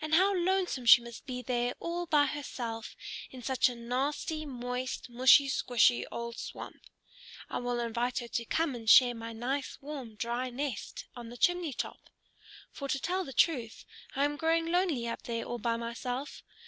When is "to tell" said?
12.88-13.24